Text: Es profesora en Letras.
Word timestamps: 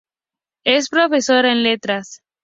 Es 0.65 0.89
profesora 0.89 1.51
en 1.51 1.61
Letras. 1.61 2.23